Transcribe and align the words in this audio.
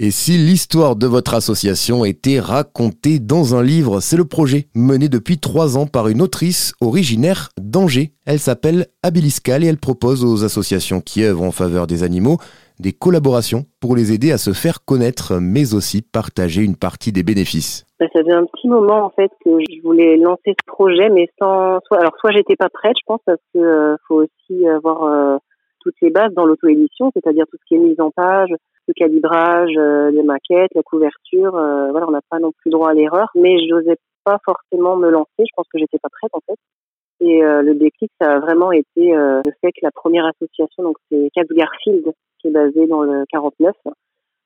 Et 0.00 0.10
si 0.10 0.32
l'histoire 0.32 0.96
de 0.96 1.06
votre 1.06 1.34
association 1.34 2.04
était 2.04 2.40
racontée 2.40 3.20
dans 3.20 3.54
un 3.54 3.62
livre, 3.62 4.00
c'est 4.00 4.16
le 4.16 4.24
projet 4.24 4.66
mené 4.74 5.08
depuis 5.08 5.38
trois 5.38 5.78
ans 5.78 5.86
par 5.86 6.08
une 6.08 6.20
autrice 6.20 6.72
originaire 6.80 7.50
d'Angers. 7.60 8.10
Elle 8.26 8.40
s'appelle 8.40 8.86
Abiliscal 9.04 9.62
et 9.62 9.68
elle 9.68 9.78
propose 9.78 10.24
aux 10.24 10.44
associations 10.44 11.00
qui 11.00 11.22
œuvrent 11.22 11.44
en 11.44 11.52
faveur 11.52 11.86
des 11.86 12.02
animaux 12.02 12.38
des 12.80 12.92
collaborations 12.92 13.64
pour 13.80 13.94
les 13.94 14.12
aider 14.12 14.32
à 14.32 14.38
se 14.38 14.52
faire 14.52 14.84
connaître, 14.84 15.38
mais 15.40 15.74
aussi 15.74 16.02
partager 16.02 16.62
une 16.62 16.76
partie 16.76 17.12
des 17.12 17.22
bénéfices. 17.22 17.84
Ça 18.00 18.06
faisait 18.12 18.32
un 18.32 18.44
petit 18.46 18.68
moment 18.68 19.04
en 19.04 19.10
fait 19.10 19.30
que 19.44 19.50
je 19.60 19.82
voulais 19.82 20.16
lancer 20.16 20.50
ce 20.58 20.66
projet, 20.66 21.08
mais 21.08 21.28
sans 21.38 21.78
alors 21.92 22.12
soit 22.18 22.32
j'étais 22.32 22.56
pas 22.56 22.68
prête, 22.68 22.96
je 22.98 23.06
pense, 23.06 23.20
parce 23.24 23.40
que 23.54 23.60
euh, 23.60 23.96
faut 24.08 24.24
aussi 24.24 24.66
avoir 24.66 25.04
euh, 25.04 25.36
toutes 25.84 26.00
les 26.02 26.10
bases 26.10 26.34
dans 26.34 26.44
l'auto-édition, 26.44 27.12
c'est-à-dire 27.14 27.44
tout 27.48 27.56
ce 27.60 27.64
qui 27.68 27.76
est 27.76 27.78
mise 27.78 28.00
en 28.00 28.10
page, 28.10 28.50
le 28.88 28.94
calibrage, 28.94 29.70
euh, 29.76 30.10
les 30.10 30.24
maquettes, 30.24 30.74
la 30.74 30.82
couverture. 30.82 31.52
voilà, 31.52 32.08
on 32.08 32.10
n'a 32.10 32.22
pas 32.28 32.40
non 32.40 32.50
plus 32.50 32.70
droit 32.70 32.90
à 32.90 32.94
l'erreur, 32.94 33.28
mais 33.36 33.58
je 33.58 33.72
n'osais 33.72 33.96
pas 34.24 34.38
forcément 34.44 34.96
me 34.96 35.10
lancer. 35.10 35.28
Je 35.38 35.52
pense 35.56 35.68
que 35.72 35.78
j'étais 35.78 35.98
pas 35.98 36.08
prête 36.10 36.32
en 36.32 36.40
fait. 36.46 36.58
Et 37.20 37.40
le 37.40 37.74
déclic, 37.74 38.10
ça 38.20 38.32
a 38.32 38.38
vraiment 38.40 38.72
été 38.72 39.12
le 39.14 39.52
fait 39.60 39.70
que 39.70 39.80
la 39.82 39.92
première 39.92 40.26
association, 40.26 40.82
donc 40.82 40.96
c'est 41.10 41.30
Cat 41.32 41.44
Garfield, 41.50 42.12
qui 42.40 42.48
est 42.48 42.50
basée 42.50 42.86
dans 42.86 43.02
le 43.02 43.24
49, 43.30 43.72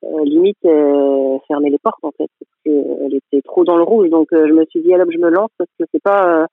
euh, 0.05 0.25
limite 0.25 0.65
euh, 0.65 1.39
fermer 1.49 1.71
les 1.71 1.79
portes 1.79 2.05
en 2.05 2.13
fait 2.13 2.29
parce 2.39 2.53
qu'elle 2.65 3.15
était 3.15 3.43
trop 3.43 3.65
dans 3.65 3.77
le 3.77 3.83
rouge 3.83 4.09
donc 4.11 4.33
euh, 4.33 4.47
je 4.47 4.53
me 4.53 4.65
suis 4.67 4.81
dit 4.81 4.95
alors 4.95 5.11
je 5.11 5.19
me 5.19 5.29
lance 5.29 5.51
parce 5.59 5.71
que 5.77 5.85
c'est 5.91 6.01
pas 6.01 6.47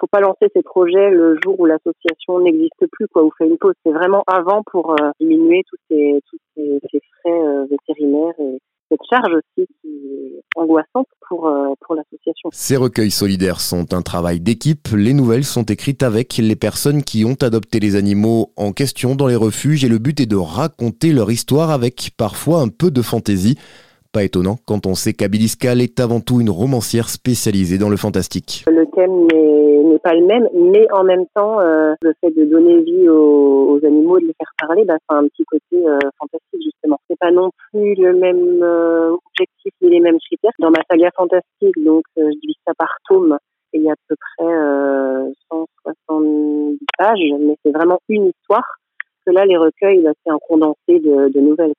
faut 0.00 0.06
pas 0.06 0.20
lancer 0.20 0.46
ces 0.54 0.62
projets 0.62 1.10
le 1.10 1.38
jour 1.44 1.60
où 1.60 1.66
l'association 1.66 2.40
n'existe 2.40 2.86
plus 2.90 3.06
quoi 3.08 3.22
ou 3.22 3.30
fait 3.36 3.46
une 3.46 3.58
pause 3.58 3.74
c'est 3.84 3.92
vraiment 3.92 4.24
avant 4.26 4.62
pour 4.64 4.96
diminuer 5.20 5.62
tous 5.68 5.76
ces 5.90 6.20
tous 6.28 6.38
ces, 6.56 7.00
frais 7.22 7.66
vétérinaires 7.68 8.34
et 8.38 8.58
cette 8.90 9.00
charge 9.08 9.32
aussi 9.32 9.68
qui 9.80 9.88
est 9.88 10.42
angoissante 10.56 11.06
pour, 11.28 11.46
euh, 11.46 11.74
pour 11.80 11.94
l'association. 11.94 12.50
Ces 12.52 12.76
recueils 12.76 13.10
solidaires 13.10 13.60
sont 13.60 13.94
un 13.94 14.02
travail 14.02 14.40
d'équipe. 14.40 14.88
Les 14.94 15.14
nouvelles 15.14 15.44
sont 15.44 15.62
écrites 15.62 16.02
avec 16.02 16.36
les 16.36 16.56
personnes 16.56 17.02
qui 17.02 17.24
ont 17.24 17.36
adopté 17.40 17.78
les 17.78 17.96
animaux 17.96 18.52
en 18.56 18.72
question 18.72 19.14
dans 19.14 19.28
les 19.28 19.36
refuges 19.36 19.84
et 19.84 19.88
le 19.88 19.98
but 19.98 20.20
est 20.20 20.26
de 20.26 20.36
raconter 20.36 21.12
leur 21.12 21.30
histoire 21.30 21.70
avec 21.70 22.10
parfois 22.16 22.60
un 22.60 22.68
peu 22.68 22.90
de 22.90 23.02
fantaisie. 23.02 23.56
Pas 24.12 24.24
étonnant 24.24 24.56
quand 24.66 24.86
on 24.86 24.96
sait 24.96 25.12
qu'Abiliscal 25.12 25.80
est 25.80 26.00
avant 26.00 26.18
tout 26.18 26.40
une 26.40 26.50
romancière 26.50 27.08
spécialisée 27.08 27.78
dans 27.78 27.88
le 27.88 27.96
fantastique. 27.96 28.64
Le 28.66 28.84
thème 28.86 29.28
n'est 29.88 30.00
pas 30.00 30.14
le 30.14 30.26
même, 30.26 30.48
mais 30.52 30.90
en 30.90 31.04
même 31.04 31.26
temps, 31.32 31.60
euh, 31.60 31.94
le 32.02 32.12
fait 32.20 32.32
de 32.32 32.44
donner 32.44 32.82
vie 32.82 33.08
aux, 33.08 33.78
animaux, 33.84 34.18
de 34.18 34.26
les 34.26 34.34
faire 34.36 34.52
parler, 34.58 34.84
bah, 34.84 34.96
c'est 34.98 35.14
un 35.14 35.28
petit 35.28 35.44
côté 35.44 35.86
euh, 35.86 35.98
fantastique 36.18 36.60
justement. 36.60 36.98
C'est 37.08 37.18
pas 37.20 37.30
non 37.30 37.50
plus 37.70 37.94
le 37.94 38.14
même 38.14 38.60
euh, 38.64 39.12
objectif 39.12 39.72
ni 39.80 39.90
les 39.90 40.00
mêmes 40.00 40.18
critères. 40.18 40.50
Dans 40.58 40.72
ma 40.72 40.82
saga 40.90 41.10
fantastique, 41.16 41.84
donc 41.84 42.02
je 42.16 42.40
divise 42.40 42.56
ça 42.66 42.74
par 42.76 42.90
tome, 43.08 43.38
il 43.72 43.82
y 43.82 43.88
a 43.88 43.92
à 43.92 43.96
peu 44.08 44.16
près 44.16 44.52
170 45.52 46.78
pages, 46.98 47.18
mais 47.38 47.56
c'est 47.64 47.72
vraiment 47.72 48.00
une 48.08 48.26
histoire. 48.26 48.64
Que 49.24 49.30
là, 49.30 49.44
les 49.44 49.56
recueils, 49.56 50.02
bah, 50.02 50.10
c'est 50.24 50.32
un 50.32 50.38
condensé 50.48 50.98
de, 50.98 51.40
nouvelles. 51.40 51.74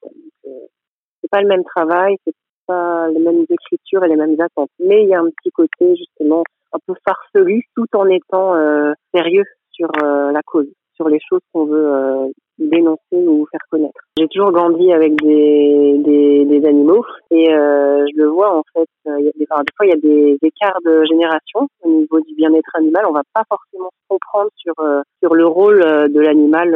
Pas 1.32 1.42
le 1.42 1.48
même 1.48 1.64
travail, 1.64 2.18
c'est 2.26 2.36
pas 2.68 3.08
les 3.10 3.20
mêmes 3.20 3.46
écritures 3.50 4.04
et 4.04 4.08
les 4.08 4.16
mêmes 4.16 4.40
attentes. 4.40 4.70
Mais 4.80 5.04
il 5.04 5.10
y 5.10 5.16
a 5.16 5.20
un 5.20 5.30
petit 5.30 5.52
côté 5.52 5.96
justement 5.96 6.44
un 6.74 6.80
peu 6.86 6.94
farfelu, 7.06 7.64
tout 7.76 7.88
en 7.94 8.08
étant 8.08 8.56
euh, 8.56 8.94
sérieux 9.14 9.44
sur 9.72 9.90
euh, 10.04 10.32
la 10.32 10.42
cause, 10.44 10.68
sur 10.96 11.10
les 11.10 11.20
choses 11.28 11.42
qu'on 11.52 11.66
veut 11.66 11.94
euh, 11.94 12.28
dénoncer 12.58 13.00
ou 13.14 13.46
faire 13.52 13.62
connaître. 13.70 14.00
J'ai 14.18 14.28
toujours 14.28 14.52
grandi 14.52 14.94
avec 14.94 15.16
des, 15.22 15.98
des, 15.98 16.46
des 16.46 16.68
animaux 16.68 17.04
et 17.32 17.46
je 17.48 18.18
le 18.18 18.28
vois 18.28 18.56
en 18.56 18.64
fait. 18.74 18.88
Il 19.06 19.26
y 19.26 19.30
a 19.30 19.32
des, 19.36 19.48
enfin, 19.50 19.64
des 19.64 19.74
fois, 19.76 19.86
il 19.88 19.90
y 19.90 19.94
a 19.94 19.96
des 19.96 20.38
écarts 20.44 20.80
de 20.86 21.04
génération 21.06 21.68
au 21.82 21.90
niveau 21.90 22.20
du 22.22 22.36
bien-être 22.36 22.76
animal. 22.76 23.06
On 23.08 23.14
va 23.14 23.24
pas 23.34 23.44
forcément 23.50 23.90
comprendre 24.08 24.52
sur 24.58 24.76
sur 25.24 25.34
le 25.34 25.48
rôle 25.48 25.80
de 25.80 26.20
l'animal 26.20 26.72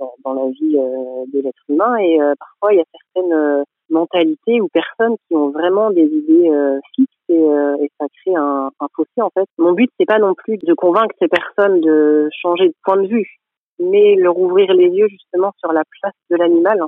dans, 0.00 0.14
dans 0.24 0.32
la 0.32 0.50
vie 0.50 0.72
de 0.72 1.40
l'être 1.40 1.62
humain 1.68 1.96
et 1.98 2.18
parfois 2.36 2.72
il 2.72 2.78
y 2.78 2.80
a 2.80 2.84
certaines 3.14 3.64
mentalité 3.90 4.60
ou 4.60 4.68
personnes 4.68 5.16
qui 5.26 5.36
ont 5.36 5.50
vraiment 5.50 5.90
des 5.90 6.04
idées 6.04 6.50
euh, 6.50 6.78
fixes 6.94 7.12
et, 7.28 7.38
euh, 7.38 7.76
et, 7.82 7.90
ça 7.98 8.06
crée 8.22 8.34
un, 8.36 8.70
un, 8.80 8.86
fossé 8.94 9.20
en 9.20 9.30
fait. 9.30 9.46
Mon 9.58 9.72
but 9.72 9.90
c'est 9.98 10.06
pas 10.06 10.18
non 10.18 10.34
plus 10.34 10.58
de 10.58 10.74
convaincre 10.74 11.14
ces 11.20 11.28
personnes 11.28 11.80
de 11.80 12.28
changer 12.42 12.68
de 12.68 12.74
point 12.84 13.00
de 13.00 13.06
vue, 13.06 13.38
mais 13.78 14.16
leur 14.16 14.38
ouvrir 14.38 14.72
les 14.72 14.88
yeux 14.88 15.08
justement 15.08 15.52
sur 15.58 15.72
la 15.72 15.82
place 16.00 16.14
de 16.30 16.36
l'animal. 16.36 16.80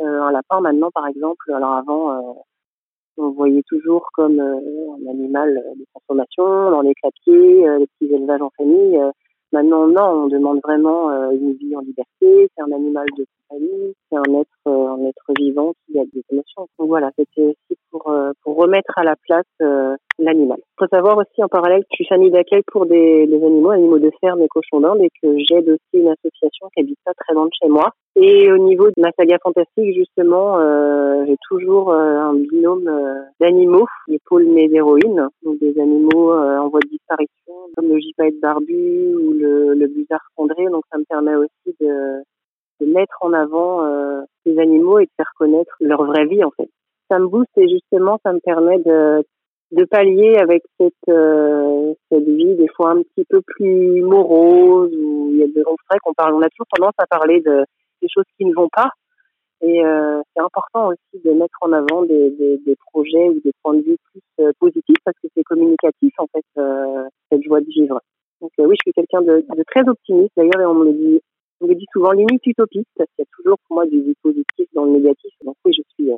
Euh, 0.00 0.22
un 0.22 0.32
lapin 0.32 0.60
maintenant 0.60 0.90
par 0.92 1.06
exemple, 1.06 1.52
alors 1.52 1.74
avant 1.74 2.12
euh, 2.12 2.32
on 3.18 3.30
voyait 3.30 3.62
toujours 3.68 4.08
comme 4.14 4.40
un 4.40 5.10
animal 5.10 5.62
de 5.76 5.84
consommation 5.92 6.70
dans 6.70 6.80
les 6.80 6.94
clapiers, 6.94 7.66
les 7.78 7.86
petits 7.86 8.14
élevages 8.14 8.40
en 8.40 8.50
famille. 8.56 8.98
Maintenant, 9.52 9.86
non, 9.86 10.24
on 10.24 10.28
demande 10.28 10.60
vraiment 10.62 11.10
une 11.30 11.52
vie 11.54 11.76
en 11.76 11.80
liberté. 11.80 12.50
C'est 12.56 12.62
un 12.62 12.72
animal 12.72 13.06
de 13.18 13.26
compagnie, 13.48 13.94
c'est 14.10 14.16
un 14.16 14.40
être, 14.40 14.66
un 14.66 15.04
être 15.04 15.32
vivant 15.38 15.74
qui 15.86 15.98
a 15.98 16.04
des 16.04 16.24
émotions. 16.30 16.68
Donc 16.78 16.88
voilà, 16.88 17.10
c'était 17.18 17.48
aussi 17.48 17.78
pour, 17.90 18.10
euh, 18.10 18.32
pour 18.42 18.56
remettre 18.56 18.92
à 18.96 19.04
la 19.04 19.14
place 19.16 19.44
euh, 19.60 19.94
l'animal. 20.18 20.58
Il 20.60 20.74
faut 20.78 20.94
savoir 20.94 21.16
aussi 21.18 21.42
en 21.42 21.48
parallèle 21.48 21.82
que 21.82 21.88
je 21.92 21.96
suis 21.96 22.06
famille 22.06 22.30
d'accueil 22.30 22.62
pour 22.70 22.86
des, 22.86 23.26
des, 23.26 23.44
animaux, 23.44 23.70
animaux 23.70 23.98
de 23.98 24.10
ferme 24.20 24.42
et 24.42 24.48
cochons 24.48 24.80
d'Inde 24.80 25.00
et 25.02 25.10
que 25.22 25.36
j'aide 25.38 25.68
aussi 25.68 26.02
une 26.02 26.08
association 26.08 26.68
qui 26.74 26.82
habite 26.82 26.98
pas 27.04 27.12
très 27.14 27.34
loin 27.34 27.46
de 27.46 27.50
chez 27.60 27.68
moi. 27.68 27.90
Et 28.16 28.52
au 28.52 28.58
niveau 28.58 28.88
de 28.88 29.00
ma 29.00 29.10
saga 29.18 29.38
fantastique, 29.42 29.94
justement, 29.94 30.58
euh, 30.58 31.24
j'ai 31.26 31.36
toujours 31.48 31.92
un 31.92 32.34
binôme 32.34 32.90
d'animaux, 33.40 33.86
les 34.06 34.18
pôles 34.26 34.46
mes 34.46 34.70
héroïnes, 34.72 35.28
donc 35.44 35.58
des 35.60 35.78
animaux 35.80 36.32
en 36.32 36.68
voie 36.68 36.80
de 36.80 36.88
disparition, 36.88 37.54
comme 37.76 37.88
le 37.88 37.98
gypaète 37.98 38.38
barbu 38.40 39.14
ou 39.14 39.32
le, 39.32 39.74
le 39.74 39.86
busard 39.86 40.20
cendré. 40.36 40.64
Donc 40.66 40.84
ça 40.92 40.98
me 40.98 41.04
permet 41.04 41.34
aussi 41.34 41.76
de, 41.80 42.22
de 42.82 42.92
mettre 42.92 43.16
en 43.20 43.32
avant 43.32 43.84
euh, 43.84 44.22
ces 44.44 44.58
animaux 44.58 44.98
et 44.98 45.04
de 45.04 45.10
faire 45.16 45.30
connaître 45.38 45.74
leur 45.80 46.04
vraie 46.04 46.26
vie 46.26 46.44
en 46.44 46.50
fait. 46.50 46.68
Ça 47.10 47.18
me 47.18 47.26
booste 47.26 47.56
et 47.56 47.68
justement 47.68 48.18
ça 48.24 48.32
me 48.32 48.40
permet 48.40 48.78
de 48.78 49.24
de 49.72 49.84
pallier 49.84 50.36
avec 50.36 50.62
cette 50.78 50.92
euh, 51.08 51.94
cette 52.10 52.28
vie 52.28 52.54
des 52.56 52.68
fois 52.76 52.90
un 52.90 53.02
petit 53.02 53.24
peu 53.28 53.40
plus 53.40 54.02
morose 54.02 54.92
où 54.94 55.30
il 55.32 55.38
y 55.38 55.42
a 55.42 55.46
de 55.46 55.64
on 55.66 55.76
qu'on 56.02 56.14
parle 56.14 56.34
on 56.34 56.42
a 56.42 56.48
toujours 56.50 56.66
tendance 56.74 56.94
à 56.98 57.06
parler 57.06 57.40
de 57.40 57.64
des 58.02 58.08
choses 58.14 58.24
qui 58.36 58.44
ne 58.44 58.54
vont 58.54 58.68
pas 58.70 58.90
et 59.62 59.84
euh, 59.84 60.20
c'est 60.34 60.42
important 60.42 60.88
aussi 60.88 61.22
de 61.24 61.30
mettre 61.30 61.56
en 61.60 61.72
avant 61.72 62.02
des, 62.02 62.30
des, 62.30 62.58
des, 62.66 62.76
projets 62.92 63.28
ou 63.28 63.40
des 63.44 63.52
points 63.62 63.74
de 63.74 63.82
vue 63.82 63.96
plus 64.10 64.20
euh, 64.40 64.50
positifs 64.58 64.96
parce 65.04 65.16
que 65.22 65.28
c'est 65.36 65.44
communicatif 65.44 66.12
en 66.18 66.26
fait 66.26 66.44
euh, 66.58 67.04
cette 67.30 67.42
joie 67.44 67.60
de 67.60 67.66
vivre. 67.66 68.00
Donc 68.40 68.50
euh, 68.58 68.64
oui, 68.64 68.74
je 68.80 68.90
suis 68.90 68.92
quelqu'un 68.92 69.22
de, 69.22 69.46
de, 69.56 69.62
très 69.70 69.88
optimiste 69.88 70.32
d'ailleurs 70.36 70.60
et 70.60 70.66
on 70.66 70.74
me 70.74 70.86
le 70.86 70.92
dit 70.94 71.20
on 71.60 71.68
me 71.68 71.74
dit 71.74 71.86
souvent 71.92 72.10
limite 72.10 72.44
utopiste, 72.44 72.88
parce 72.96 73.08
qu'il 73.14 73.24
y 73.24 73.28
a 73.28 73.36
toujours 73.36 73.56
pour 73.68 73.76
moi 73.76 73.86
du, 73.86 74.16
positif 74.20 74.66
dans 74.74 74.84
le 74.84 74.92
négatif 74.92 75.32
oui, 75.64 75.72
je 75.72 75.82
suis 75.94 76.10
euh, 76.10 76.16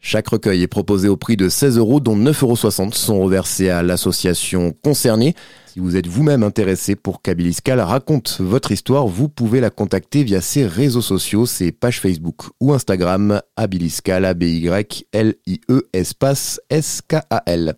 Chaque 0.00 0.28
recueil 0.28 0.62
est 0.62 0.68
proposé 0.68 1.08
au 1.08 1.16
prix 1.16 1.36
de 1.36 1.48
16 1.48 1.78
euros, 1.78 2.00
dont 2.00 2.16
9,60 2.16 2.82
euros 2.82 2.92
sont 2.92 3.20
reversés 3.20 3.70
à 3.70 3.82
l'association 3.82 4.74
concernée. 4.82 5.34
Si 5.66 5.80
vous 5.80 5.96
êtes 5.96 6.06
vous-même 6.06 6.42
intéressé 6.42 6.94
pour 6.94 7.22
Kabiliskal 7.22 7.80
raconte 7.80 8.36
votre 8.40 8.70
histoire, 8.70 9.06
vous 9.06 9.28
pouvez 9.28 9.60
la 9.60 9.70
contacter 9.70 10.22
via 10.22 10.40
ses 10.40 10.66
réseaux 10.66 11.00
sociaux, 11.00 11.46
ses 11.46 11.72
pages 11.72 12.00
Facebook 12.00 12.42
ou 12.60 12.72
Instagram, 12.72 13.40
Abiliskal, 13.56 14.24
A-B-Y-L-I-E, 14.24 15.88
espace 15.92 16.60
S-K-A-L. 16.70 17.72